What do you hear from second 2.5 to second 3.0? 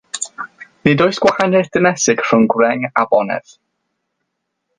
gwreng